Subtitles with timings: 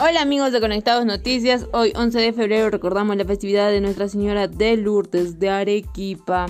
[0.00, 4.46] Hola amigos de Conectados Noticias, hoy 11 de febrero recordamos la festividad de Nuestra Señora
[4.46, 6.46] de Lourdes de Arequipa.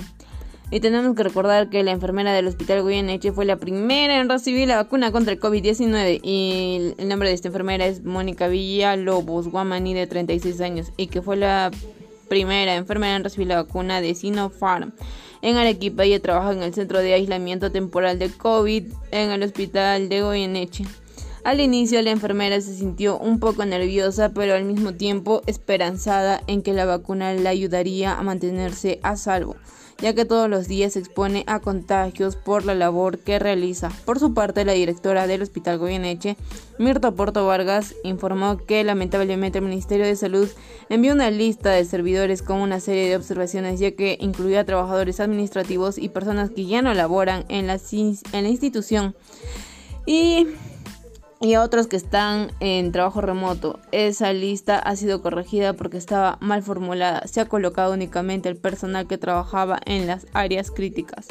[0.69, 4.67] Y tenemos que recordar que la enfermera del Hospital Goyeneche fue la primera en recibir
[4.67, 9.95] la vacuna contra el COVID-19 y el nombre de esta enfermera es Mónica Villalobos Guamaní
[9.95, 11.71] de 36 años y que fue la
[12.27, 14.93] primera enfermera en recibir la vacuna de Sinopharm
[15.41, 20.07] en Arequipa y trabaja en el centro de aislamiento temporal de COVID en el Hospital
[20.07, 20.85] de Goyeneche.
[21.43, 26.61] Al inicio la enfermera se sintió un poco nerviosa, pero al mismo tiempo esperanzada en
[26.61, 29.55] que la vacuna le ayudaría a mantenerse a salvo,
[29.99, 33.89] ya que todos los días se expone a contagios por la labor que realiza.
[34.03, 36.35] Por su parte, la directora del Hospital Goyeneche,
[36.77, 40.49] Mirta Porto Vargas, informó que lamentablemente el Ministerio de Salud
[40.89, 45.97] envió una lista de servidores con una serie de observaciones, ya que incluía trabajadores administrativos
[45.97, 49.15] y personas que ya no laboran en la, en la institución.
[50.05, 50.47] Y
[51.41, 53.79] y otros que están en trabajo remoto.
[53.91, 57.25] Esa lista ha sido corregida porque estaba mal formulada.
[57.27, 61.27] Se ha colocado únicamente el personal que trabajaba en las áreas críticas.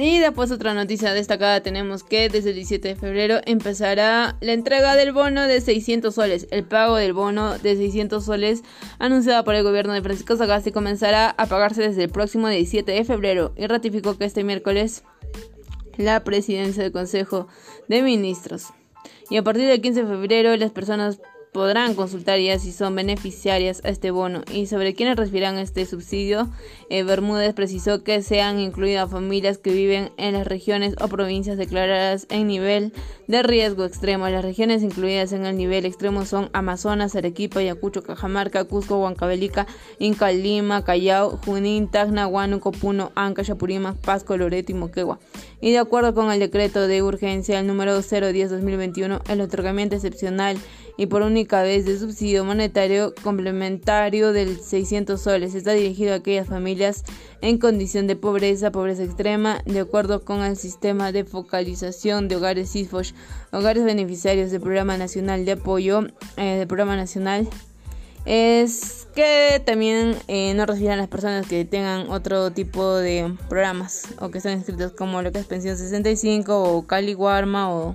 [0.00, 4.94] Y después otra noticia destacada tenemos que desde el 17 de febrero empezará la entrega
[4.94, 6.46] del bono de 600 soles.
[6.52, 8.62] El pago del bono de 600 soles
[9.00, 13.04] anunciado por el gobierno de Francisco Sagasti comenzará a pagarse desde el próximo 17 de
[13.04, 15.02] febrero y ratificó que este miércoles
[15.98, 17.48] la presidencia del Consejo
[17.88, 18.68] de Ministros.
[19.28, 21.20] Y a partir del 15 de febrero las personas
[21.52, 26.48] podrán consultar ya si son beneficiarias a este bono y sobre quiénes recibirán este subsidio.
[26.90, 32.26] Eh, Bermúdez precisó que sean incluidas familias que viven en las regiones o provincias declaradas
[32.30, 32.92] en nivel
[33.26, 34.28] de riesgo extremo.
[34.28, 39.66] Las regiones incluidas en el nivel extremo son Amazonas, Arequipa, Ayacucho, Cajamarca, Cusco, Huancavelica,
[39.98, 45.18] Inca, Lima, Callao, Junín, Tacna, Huánuco, Puno, Anca, Chapurima, Pasco, Loreto y Moquegua.
[45.60, 50.56] Y de acuerdo con el decreto de urgencia el número 010-2021, el otorgamiento excepcional
[50.98, 55.54] y por única vez de subsidio monetario complementario del 600 soles.
[55.54, 57.04] Está dirigido a aquellas familias
[57.40, 62.72] en condición de pobreza, pobreza extrema, de acuerdo con el sistema de focalización de hogares
[62.72, 63.14] CISFOSH,
[63.52, 67.48] hogares beneficiarios del Programa Nacional de Apoyo, eh, del Programa Nacional
[68.24, 74.30] es que también eh, no recibirán las personas que tengan otro tipo de programas o
[74.30, 77.94] que estén inscritos como lo que es Pensión 65 o Cali Guarma o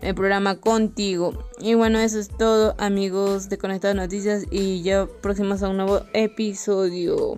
[0.00, 1.32] el programa contigo.
[1.60, 6.02] Y bueno, eso es todo amigos de Conectadas Noticias y ya próximos a un nuevo
[6.12, 7.36] episodio.